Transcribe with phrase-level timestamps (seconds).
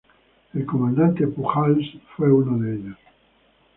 [0.55, 1.85] El Comandante Pujals
[2.17, 2.97] fue uno de ellos.